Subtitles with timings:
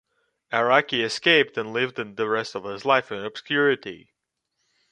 [0.51, 4.15] Araki escaped, and lived the rest of his life in obscurity.